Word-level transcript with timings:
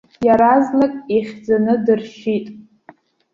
Иаразнак 0.25 0.93
ихьӡаны 1.17 1.73
дыршьит. 1.85 2.47